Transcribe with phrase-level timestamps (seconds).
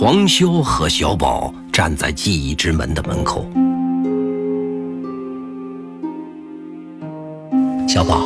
[0.00, 3.44] 黄修和小宝站在记忆之门的门口。
[7.88, 8.22] 小宝，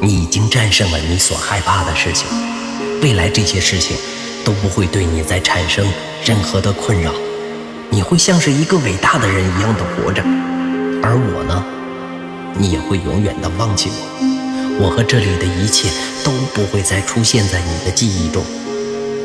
[0.00, 2.26] 你已经战胜了你所害怕的事情，
[3.02, 3.94] 未来这些事情
[4.42, 5.86] 都不会对你再产生
[6.24, 7.12] 任何的困扰，
[7.90, 10.22] 你会像是一个伟大的人一样的活着，
[11.02, 11.62] 而我呢，
[12.58, 15.90] 你也会永远的忘记我，我和这里的一切
[16.24, 18.42] 都不会再出现在你的记忆中。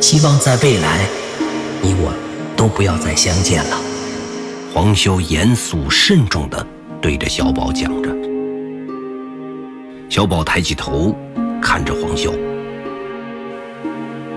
[0.02, 1.08] 希望在未来，
[1.86, 2.12] 你我
[2.58, 3.78] 都不要再相见了。
[4.74, 6.66] 黄修严肃慎重地
[7.00, 8.10] 对着小宝讲着。
[10.10, 11.16] 小宝抬起头，
[11.62, 12.34] 看着黄修。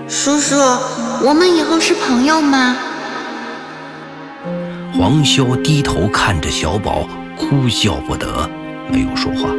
[0.07, 0.55] 叔叔，
[1.25, 2.77] 我们以后是朋友吗？
[4.95, 8.47] 黄修低头看着小宝，哭笑不得，
[8.91, 9.49] 没有说话。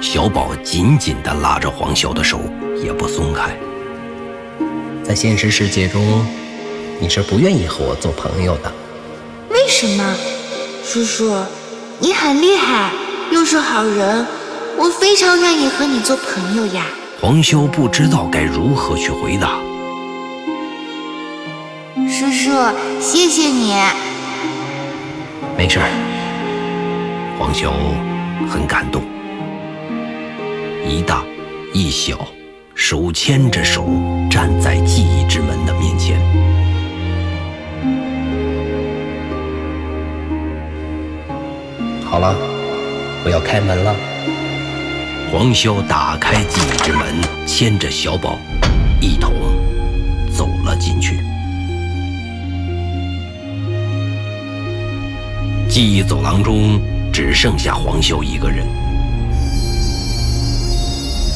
[0.00, 2.40] 小宝紧紧地拉着黄修的手，
[2.82, 3.56] 也不松开。
[5.04, 6.26] 在现实世界中，
[7.04, 8.72] 你是不愿意和我做朋友的。
[9.50, 10.16] 为什么？
[10.82, 11.36] 叔叔，
[11.98, 12.90] 你很厉害，
[13.30, 14.26] 又是好人，
[14.78, 16.86] 我非常愿意和你做朋友呀。
[17.20, 19.58] 黄修不知道该如何去回答。
[22.08, 22.50] 叔叔，
[22.98, 23.74] 谢谢你。
[25.58, 25.90] 没事儿。
[27.38, 27.70] 黄修
[28.48, 29.02] 很感动。
[30.88, 31.22] 一大
[31.74, 32.26] 一小。
[32.76, 33.86] 手牵着手
[34.28, 34.74] 站在
[42.14, 42.32] 好了，
[43.24, 43.92] 我要开门了。
[45.32, 48.38] 黄潇打开记忆之门，牵着小宝
[49.00, 49.32] 一同
[50.32, 51.18] 走了进去。
[55.68, 56.80] 记忆走廊中
[57.12, 58.64] 只剩下黄潇一个人。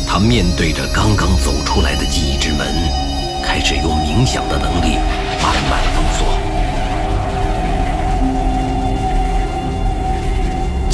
[0.06, 2.68] 他面对着刚刚走出来的记忆之门，
[3.42, 4.94] 开始用冥想的能力
[5.42, 6.37] 慢慢封锁。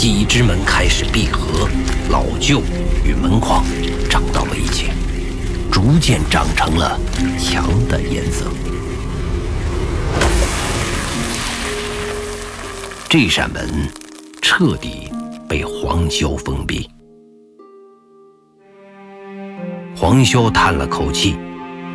[0.04, 1.66] 记忆之门开始闭合，
[2.10, 2.60] 老旧
[3.06, 3.64] 与门框
[4.10, 4.90] 长到了一起，
[5.72, 7.00] 逐渐长成了
[7.38, 8.44] 墙的颜色。
[13.08, 13.66] 这扇门
[14.42, 15.10] 彻底
[15.48, 16.86] 被黄潇封闭。
[19.96, 21.34] 黄潇叹了口气，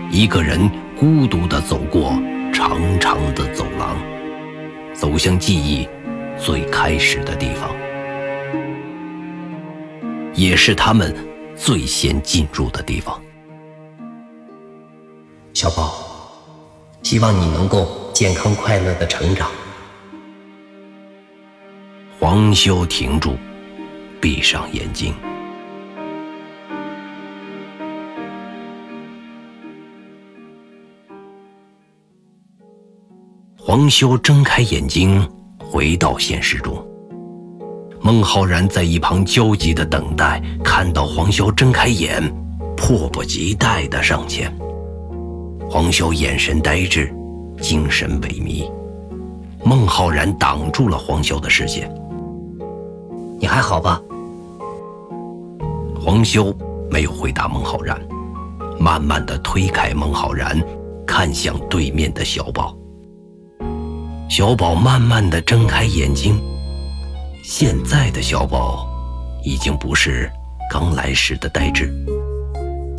[0.10, 0.68] 一个人
[0.98, 2.20] 孤独地走过
[2.52, 3.96] 长长的走廊，
[4.96, 5.88] 走向记忆
[6.40, 7.70] 最开始的地方，
[10.40, 11.14] 也是他们
[11.54, 13.22] 最先进入的地方。
[15.54, 15.94] 小宝，
[17.04, 19.52] 希望你能够健康快乐的成长。
[22.18, 23.36] 黄修停住，
[24.22, 25.14] 闭上眼睛。
[33.58, 35.30] 黄修睁开眼睛，
[35.60, 36.89] 回到现实中。
[38.02, 42.24] 孟浩然在一旁焦急地等待，看到黄潇睁开眼，
[42.76, 44.52] 迫不及待地上前。
[45.70, 47.14] 黄潇眼神呆滞，
[47.62, 48.70] 精神萎靡。
[49.64, 51.94] 孟浩然挡住了黄潇的视线。
[53.40, 54.02] 你还好吧？
[56.00, 56.56] 黄潇
[56.90, 58.00] 没有回答孟浩然，
[58.80, 60.58] 慢慢地推开孟浩然，
[61.06, 62.76] 看向对面的小宝。
[64.30, 66.40] 小宝慢慢的睁开眼睛，
[67.42, 68.88] 现在的小宝
[69.44, 70.30] 已经不是
[70.70, 71.92] 刚来时的呆滞，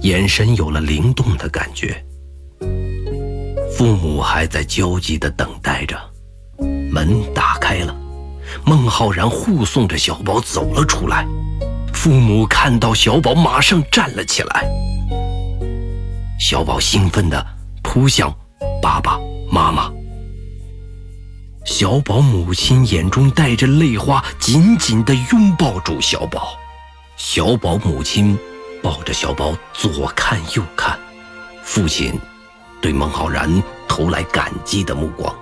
[0.02, 2.02] 眼神有了灵动的感觉。
[3.76, 5.96] 父母还在焦急的等待着，
[6.90, 7.94] 门打开了，
[8.64, 11.26] 孟浩然护送着小宝走了出来。
[11.92, 14.66] 父母看到小宝，马上站了起来。
[16.38, 17.46] 小宝兴奋地
[17.82, 18.34] 扑向
[18.82, 19.18] 爸爸
[19.50, 19.92] 妈妈。
[21.64, 26.56] 小宝母亲眼中带着泪花，紧紧地拥抱住小宝。
[27.16, 28.38] 小宝母亲
[28.82, 30.98] 抱着小宝左看右看，
[31.62, 32.18] 父亲
[32.80, 35.34] 对孟浩然投来感激的目光。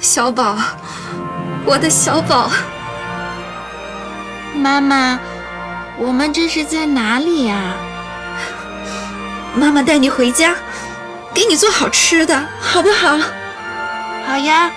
[0.00, 0.58] 小宝，
[1.64, 2.50] 我的小宝，
[4.56, 5.20] 妈妈，
[5.98, 7.74] 我们这是在哪里呀？
[9.54, 10.54] 妈妈带你回家。
[11.36, 13.18] 给你做好吃的，好不好？
[14.26, 14.70] 好呀，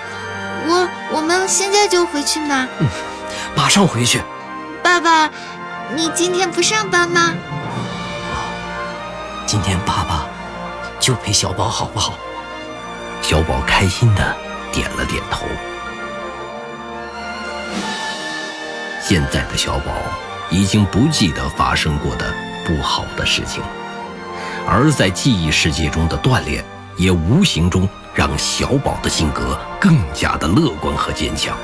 [0.66, 2.68] 我我们现在就回去吗？
[2.78, 2.86] 嗯，
[3.56, 4.22] 马上回去。
[4.82, 5.30] 爸爸，
[5.96, 7.32] 你今天不上班吗？
[9.46, 10.26] 今天爸爸
[11.00, 12.18] 就陪小宝，好不好？
[13.22, 14.36] 小宝开心的
[14.70, 15.46] 点了点头。
[19.02, 19.92] 现在的小宝
[20.50, 22.34] 已经不记得发生过的
[22.66, 23.62] 不好的事情。
[24.66, 26.64] 而在记忆世界中的锻炼，
[26.96, 31.56] 也无形中让小宝的性格更加的乐观和坚强。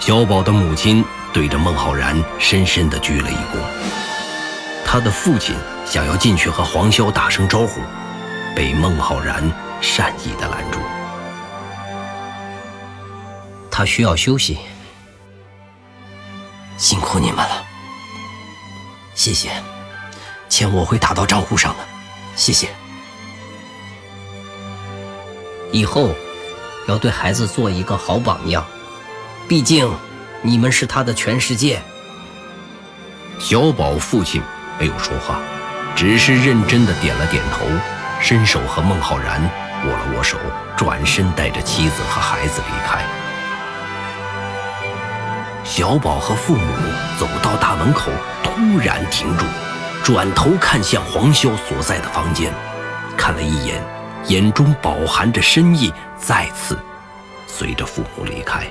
[0.00, 3.60] 小宝的母亲对着孟浩然深深的鞠了一躬。
[4.84, 5.54] 他的父亲
[5.86, 7.80] 想要进去和黄潇打声招呼，
[8.56, 9.42] 被孟浩然
[9.80, 10.80] 善意的拦住。
[13.70, 14.58] 他需要休息，
[16.76, 17.64] 辛苦你们了，
[19.14, 19.50] 谢谢，
[20.48, 21.84] 钱我会打到账户上的，
[22.40, 22.70] 谢谢。
[25.70, 26.08] 以后
[26.88, 28.64] 要对孩子做一个好榜样，
[29.46, 29.92] 毕竟
[30.40, 31.82] 你们是他的全世界。
[33.38, 34.40] 小宝父亲
[34.78, 35.38] 没有说话，
[35.94, 37.66] 只是认真的点了点头，
[38.22, 39.42] 伸手和孟浩然
[39.86, 40.38] 握了握手，
[40.78, 43.04] 转身带着妻子和孩子离开。
[45.62, 46.72] 小宝和父母
[47.18, 48.10] 走到大门口，
[48.42, 49.44] 突然停住，
[50.02, 52.52] 转头看向黄潇所在的房间，
[53.16, 53.82] 看了一眼，
[54.28, 56.78] 眼中饱含着深意，再次
[57.46, 58.66] 随着父母离开。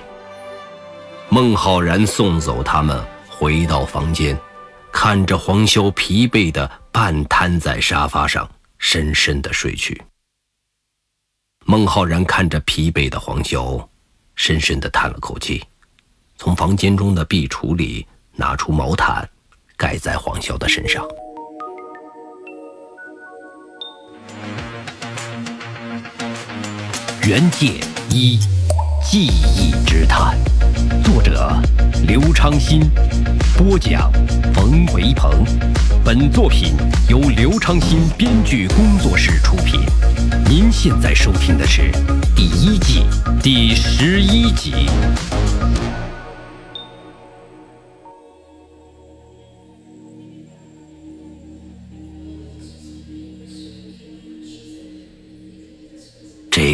[1.30, 4.38] 孟浩然送走他们，回到房间，
[4.92, 8.50] 看着黄潇疲惫的半瘫在沙发上，
[8.80, 10.02] 深深的睡去。
[11.66, 13.88] 孟浩然看着疲惫的黄潇，
[14.36, 15.64] 深深的叹了口气。
[16.38, 19.30] 从房间中的壁橱里拿出毛毯，
[19.80, 21.02] 盖在黄潇的身上。
[27.26, 27.80] 原界
[28.10, 28.38] 一
[29.10, 30.38] 记忆之谈，
[31.02, 31.56] 作者
[32.06, 32.82] 刘昌新，
[33.58, 34.12] 播讲
[34.54, 35.32] 冯维鹏。
[36.04, 36.76] 本作品
[37.08, 39.80] 由刘昌新编剧工作室出品。
[40.50, 41.90] 您现在收听的是
[42.36, 43.06] 第一季
[43.42, 44.90] 第十一集。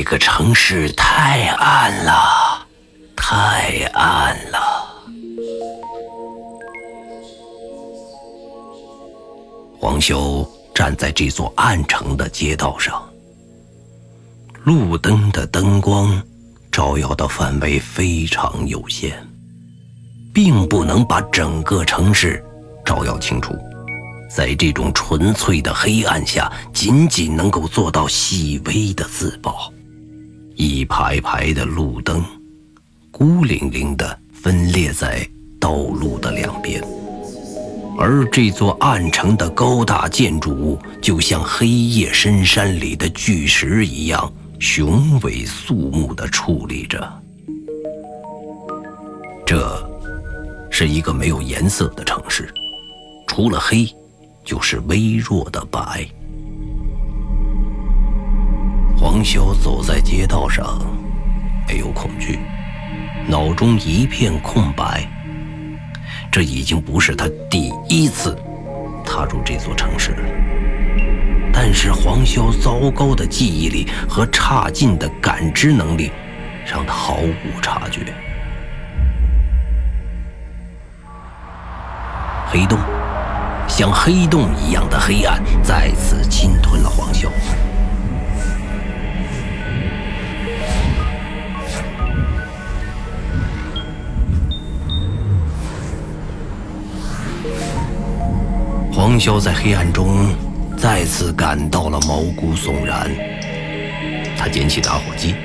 [0.05, 2.65] 个城市太暗了，
[3.15, 4.59] 太暗了。
[9.77, 13.03] 黄修站在这座暗城的街道上，
[14.63, 16.21] 路灯的灯光
[16.71, 19.11] 照耀的范围非常有限，
[20.33, 22.43] 并不能把整个城市
[22.85, 23.53] 照耀清楚。
[24.27, 29.71] 在这种纯粹的黑暗下，仅仅能够做到细微的自保。
[30.55, 32.23] 一排排的路灯，
[33.11, 35.27] 孤零零地分列在
[35.59, 36.81] 道路的两边，
[37.97, 47.21] 而这座暗城的高大建筑物，就像黑夜深山里的巨石一样，雄伟肃穆地矗立着。
[49.45, 49.89] 这，
[50.69, 52.53] 是一个没有颜色的城市，
[53.27, 53.87] 除了黑。
[54.45, 56.07] 就是微弱的白。
[59.05, 60.79] 黄潇走在街道上，
[61.67, 62.39] 没有恐惧，
[63.27, 65.07] 脑中一片空白。
[66.31, 68.35] 这已经不是他第一次
[69.05, 70.23] 踏入这座城市了。
[71.53, 76.11] 但是黄潇糟糕的记忆力和差劲的感知能力，
[76.65, 78.11] 让他毫无察觉。
[82.47, 82.79] 黑洞。
[83.67, 87.29] 像黑洞一样的黑暗再次侵吞了黄潇。
[99.05, 100.35] 黄潇在黑暗中
[100.75, 103.07] 再次感到了毛骨悚然。
[104.35, 105.35] 他捡起打火机，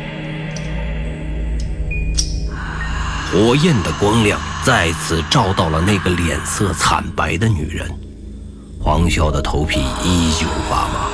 [3.31, 7.87] 火焰的光亮再次照到了那个脸色惨白的女人。
[8.83, 11.11] 黄潇的头皮依旧发麻，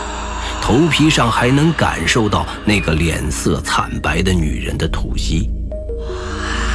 [0.63, 5.51] 头皮上还能感受到那个脸色惨白的女人的吐息。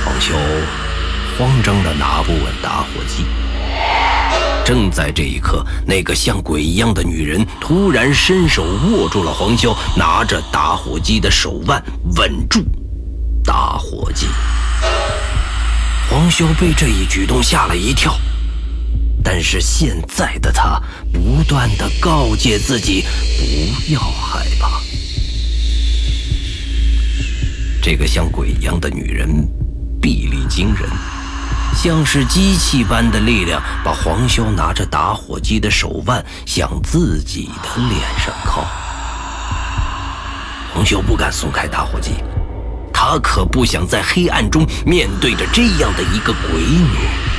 [0.04, 0.34] 黄潇
[1.40, 3.24] 慌张地拿不稳打火机。
[4.63, 11.84] 正在这一刻，那个像鬼一样的女人突然伸手握住了黄潇拿着打火机的手腕，
[12.15, 12.63] 稳住
[13.44, 14.27] 打火机。
[16.10, 18.18] 黄潇被这一举动吓了一跳。
[19.24, 20.82] 但是现在的他
[21.13, 23.03] 不断的告诫自己
[23.38, 24.82] 不要害怕。
[27.82, 29.30] 这个像鬼一样的女人
[30.01, 30.89] 臂力惊人，
[31.75, 38.66] 像是机器般的力量把黄修拿着打火机的手腕向自己的脸上靠。
[40.74, 42.13] 黄修不敢松开打火机，
[42.94, 47.31] 他可不想在黑暗中面对着这样的一个鬼女。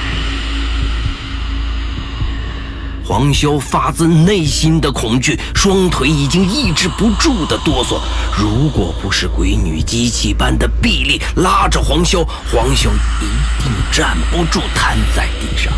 [3.13, 8.01] 黄潇发自内心的恐惧，双腿已经抑制不住的哆嗦。
[8.35, 12.89] 如果不是鬼女机器般的臂力拉着黄潇，黄潇
[13.21, 13.29] 一
[13.63, 15.71] 定站不住，瘫在地上。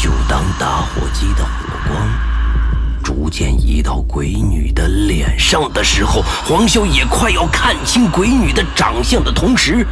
[0.00, 1.50] 就当打火机的火
[1.88, 2.08] 光
[3.02, 9.84] 逐渐移到鬼女的脸上的时候，黄潇也快要看清鬼女的长相的同时，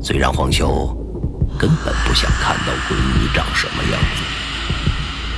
[0.00, 1.01] 虽然黄潇。
[1.62, 4.22] 根本不想看到鬼女长什么样子，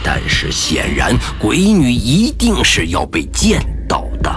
[0.02, 4.32] 但是显然鬼女一定是要被见到的。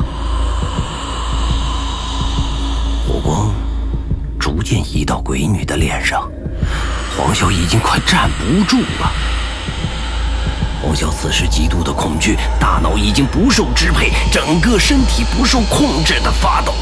[3.07, 3.53] 火光
[4.37, 6.29] 逐渐移到鬼女的脸上，
[7.15, 9.09] 黄潇已经快站不住了。
[10.83, 16.73] 黄潇此时极度的恐惧，大脑已经不受支配，整个身体不受控制的发抖。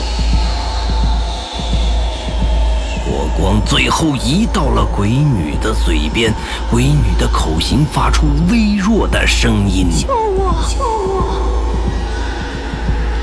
[3.37, 6.33] 光最后移到了鬼女的嘴边，
[6.71, 10.55] 鬼女的口型发出微弱的声音：“救我！
[10.69, 11.41] 救我！”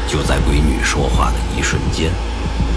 [0.07, 2.11] 就在鬼女说话的一瞬间，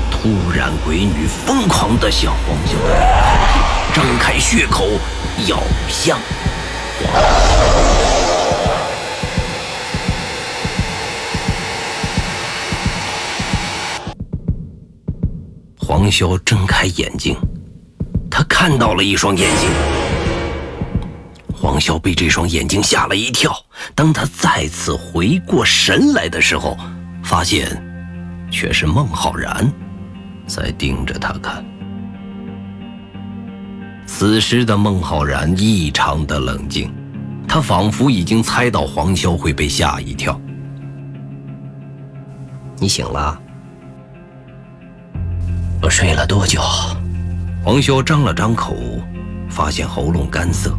[0.10, 4.86] 突然鬼女疯狂地向黄潇的脸靠近，张开血口
[5.48, 6.18] 咬向
[7.01, 7.75] 黄潇。
[15.88, 17.38] 黄潇睁开眼睛，
[18.27, 19.70] 他看到了一双眼睛。
[21.54, 23.56] 黄潇被这双眼睛吓了一跳。
[23.94, 26.75] 当他再次回过神来的时候，
[27.24, 27.70] 发现
[28.50, 29.72] 却是孟浩然
[30.48, 31.63] 在盯着他看。
[34.08, 36.92] 此时的孟浩然异常的冷静，
[37.48, 40.42] 他仿佛已经猜到黄潇会被吓一跳。
[42.80, 43.39] 你醒了。
[45.86, 46.60] 我睡了多久？
[47.63, 48.75] 黄潇张了张口，
[49.48, 50.75] 发现喉咙干涩。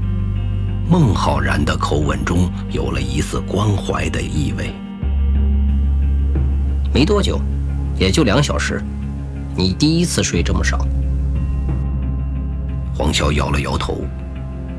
[0.91, 4.75] 孟浩然的口吻中有了一丝关怀的意味。
[6.93, 7.41] 没多久，
[7.97, 8.83] 也就两小时。
[9.55, 10.85] 你第一次睡这么少？
[12.93, 14.05] 黄潇摇了摇头，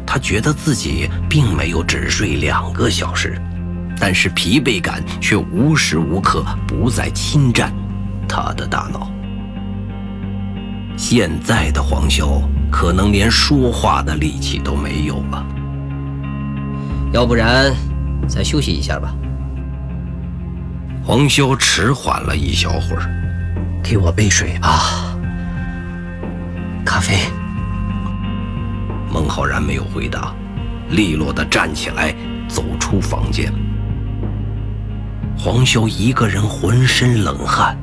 [0.05, 3.41] 他觉得自己并没有只睡两个小时，
[3.98, 7.72] 但是疲惫感却无时无刻不在侵占
[8.27, 9.10] 他的大脑。
[10.97, 15.45] 现在的黄潇可能连说话的力气都没有了，
[17.13, 17.71] 要不然
[18.27, 19.15] 再休息一下吧。
[21.05, 23.07] 黄潇迟缓了一小会儿，
[23.83, 25.15] 给我杯水吧，
[26.83, 27.19] 咖啡。
[29.13, 30.33] 孟浩然没有回答，
[30.89, 32.13] 利落的站起来
[32.49, 33.53] 走出房间。
[35.37, 37.77] 黄潇一个人浑身冷汗。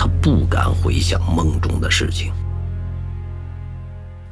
[0.00, 2.32] 他不敢回想梦中的事情。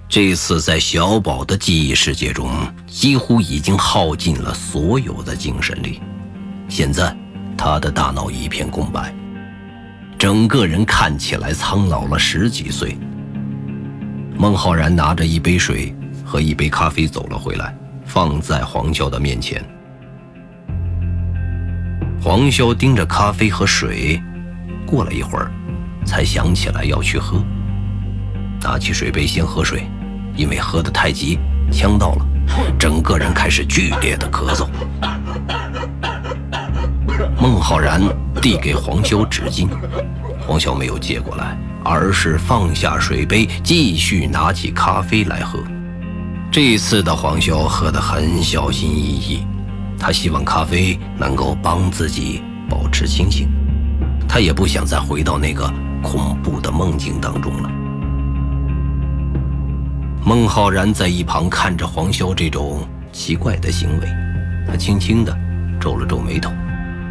[0.09, 2.49] 这次在小宝的记忆世界中，
[2.87, 6.01] 几乎已经耗尽了所有的精神力。
[6.69, 7.13] 现在，
[7.59, 9.13] 他的大脑一片空白，
[10.17, 12.97] 整个人看起来苍老了十几岁。
[14.39, 15.93] 孟浩然拿着一杯水
[16.25, 19.61] 和一杯咖啡走了回来，放在黄潇的面前。
[22.23, 24.23] 黄潇盯着咖啡和水。
[24.87, 25.51] 过了一会儿，
[26.07, 27.43] 才想起来要去喝，
[28.63, 29.87] 拿起水杯先喝水，
[30.37, 31.39] 因为喝得太急，
[31.73, 32.27] 呛到了，
[32.79, 34.67] 整个人开始剧烈的咳嗽。
[37.41, 38.01] 孟浩然
[38.41, 39.69] 递给黄潇纸巾，
[40.47, 45.59] 黄潇没有接过来，而是放下水杯，继续拿起咖啡来喝。
[46.51, 49.47] 这次的黄潇喝得很小心翼翼，
[49.99, 53.49] 他希望咖啡能够帮自己保持清醒。
[54.29, 55.71] 他也不想再回到那个
[56.03, 57.71] 恐怖的梦境当中了。
[60.25, 64.09] 孟浩然在一旁看着黄潇这种奇怪的行为，
[64.67, 65.33] 他轻轻地
[65.81, 66.51] 皱了皱眉头，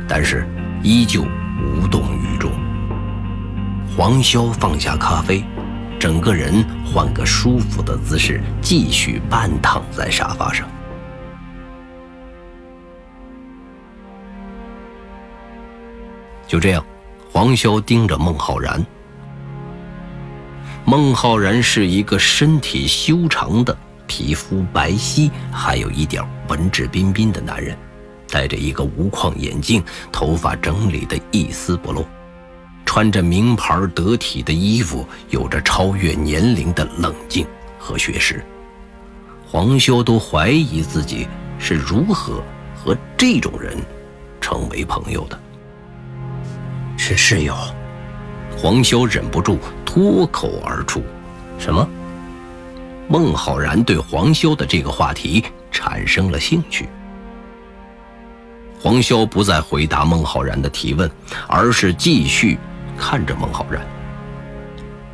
[0.08, 0.46] 但是
[0.84, 2.52] 依旧无动于衷。
[3.96, 5.44] 黄潇放下咖啡，
[5.98, 10.68] 整个人换个舒服的姿势，继续半躺在沙发上。
[16.46, 16.86] 就这样。
[17.36, 18.82] 黄潇盯着孟浩然。
[20.86, 23.78] 孟浩然是一个身体修长的、
[24.08, 27.78] 皮肤白皙，还有一点文质彬彬的男人，
[28.30, 32.06] 戴着一个无框眼镜，头发整理的一丝不漏，
[32.86, 37.46] 穿着名牌得体的衣服，有着超越年龄的冷静
[37.78, 38.42] 和学识。
[39.46, 41.28] 黄潇都怀疑自己
[41.60, 42.42] 是如何
[42.74, 43.78] 和这种人
[44.40, 45.38] 成为朋友的。
[47.08, 47.56] 是室友，
[48.58, 51.04] 黄潇忍不住脱口而出
[51.60, 51.88] ：“什么？
[53.08, 56.90] 孟浩然对黄潇的这个话题产生了兴趣。
[58.82, 61.08] 黄潇不再回答孟浩然的提问，
[61.48, 62.58] 而是继续
[62.98, 63.86] 看着孟浩然。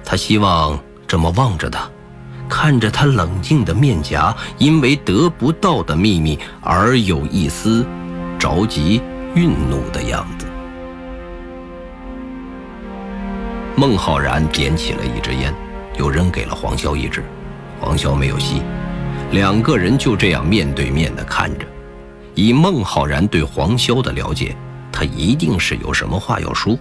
[0.06, 1.90] 他希望这么望着他，
[2.48, 7.86] 看着他冷静的面颊，因为得不到的秘密而有一丝
[8.40, 9.02] 着急、
[9.36, 10.41] 愠怒的样子。
[13.76, 15.54] 孟浩然点起了一支烟，
[15.98, 17.24] 又扔给了黄潇一支。
[17.80, 18.62] 黄潇没有吸，
[19.32, 21.66] 两个人就这样面对面的看着。
[22.36, 24.56] 以孟浩然对黄潇的了解，
[24.92, 26.78] 他一定是有什么话要说。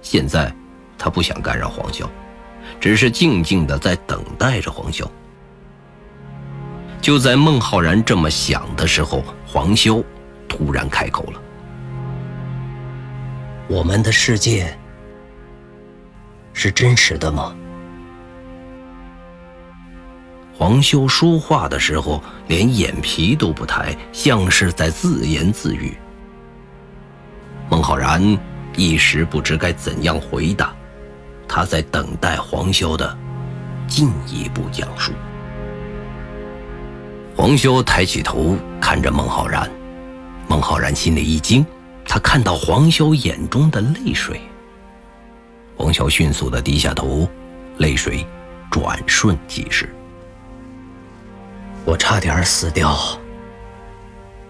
[0.00, 0.54] 现在，
[0.96, 2.06] 他不想干扰黄潇，
[2.78, 5.04] 只是静静的在等待着黄潇。
[7.00, 10.02] 就在孟浩然这么想的时候，黄潇
[10.48, 11.40] 突然开口了
[13.68, 14.76] ：“我们的世界
[16.56, 17.54] 是真实的吗？”
[20.56, 25.94] 黄修说话的时候，连眼皮都不抬，像是在自言自语。
[27.68, 28.22] 孟浩然
[28.74, 30.74] 一时不知该怎样回答，
[31.46, 33.14] 他在等待黄修的
[33.86, 35.12] 进一步讲述。
[37.36, 39.70] 黄修抬起头看着孟浩然，
[40.48, 41.66] 孟浩然心里一惊，
[42.06, 44.40] 他看到黄修眼中的泪水。
[45.76, 47.28] 黄潇迅速的低下头，
[47.78, 48.26] 泪水
[48.70, 49.88] 转瞬即逝。
[51.84, 52.96] 我差点死掉，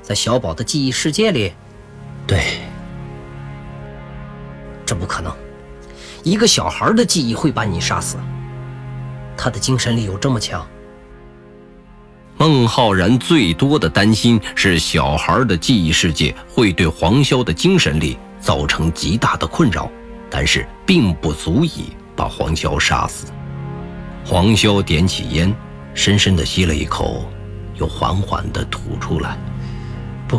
[0.00, 1.52] 在小宝的记忆世界里。
[2.26, 2.61] 对，
[4.87, 5.33] 这不可能，
[6.23, 8.16] 一个小孩的记忆会把你杀死。
[9.37, 10.66] 他的精神力有这么强？
[12.38, 19.90] 孟浩然最多的担心是小孩的记忆世界会对黄潇的精神力造成极大的困扰，
[20.38, 23.33] 但是并不足以把黄潇杀死。
[24.22, 25.51] 黄潇点起烟。
[25.94, 27.25] 深深的吸了一口，
[27.77, 29.38] 又缓缓的吐出来。
[30.29, 30.38] 不，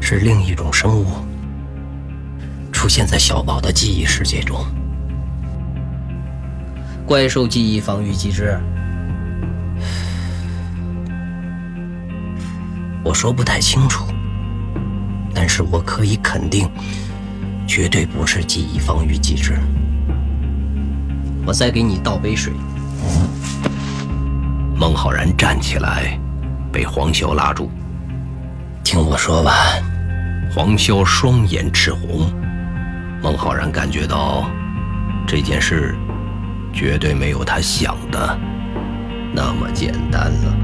[0.00, 1.04] 是另一种生物
[2.70, 4.64] 出现在小宝的记忆世界中。
[7.04, 8.56] 怪兽记忆防御机制，
[13.02, 14.04] 我说不太清楚，
[15.44, 16.70] 但是我可以肯定，
[17.66, 19.58] 绝对不是记忆防御机制。
[21.44, 22.52] 我再给你倒杯水。
[24.76, 26.16] 孟浩然站起来，
[26.70, 27.68] 被黄潇拉住。
[28.84, 29.52] 听我说完。
[30.54, 32.32] 黄潇双眼赤红。
[33.20, 34.48] 孟浩然感觉到，
[35.26, 35.92] 这件事
[36.72, 38.38] 绝对没有他想的
[39.34, 40.56] 那么简单了。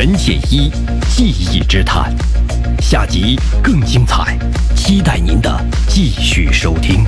[0.00, 0.72] 袁解一
[1.10, 2.10] 记忆之谈，
[2.80, 4.34] 下集更精彩，
[4.74, 7.04] 期待您的继续收听。